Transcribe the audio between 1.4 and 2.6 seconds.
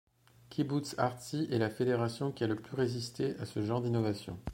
est la fédération qui a le